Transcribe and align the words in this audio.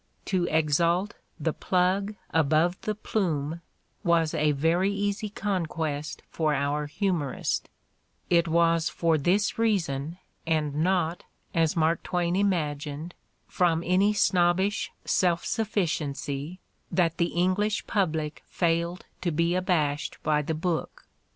To 0.25 0.45
exalt 0.45 1.13
the 1.39 1.53
plug 1.53 2.15
above 2.31 2.75
the 2.81 2.95
plume 2.95 3.61
was 4.03 4.33
a 4.33 4.51
very 4.53 4.91
easy 4.91 5.29
conquest 5.29 6.23
for 6.31 6.55
our 6.55 6.87
humorist; 6.87 7.69
it 8.27 8.47
was 8.47 8.89
for 8.89 9.15
this 9.19 9.59
reason, 9.59 10.17
and 10.47 10.73
not, 10.73 11.23
as 11.53 11.75
Mark 11.77 12.01
Twain 12.01 12.33
imag 12.33 12.77
ined, 12.91 13.11
from 13.47 13.83
any 13.85 14.11
snobbish 14.11 14.91
self 15.05 15.45
sufScieney, 15.45 16.57
that 16.91 17.17
the 17.19 17.39
Eng 17.39 17.53
lish 17.53 17.85
public 17.85 18.41
failed 18.47 19.05
to 19.21 19.29
be 19.29 19.53
abashed 19.53 20.17
by 20.23 20.41
the 20.41 20.55
book. 20.55 21.05